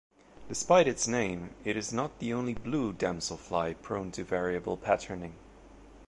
[0.49, 5.35] Despite its name, it is not the only blue damselfly prone to variable patterning.